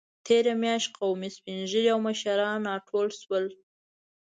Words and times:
تېره 0.25 0.53
میاشت 0.61 0.89
قومي 0.99 1.29
سپینږیري 1.37 1.89
او 1.93 1.99
مشران 2.07 2.59
راټول 2.69 3.07
شول. 3.21 3.45